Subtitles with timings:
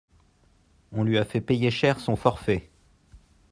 [0.93, 2.71] On lui a fait payer cher son forfait.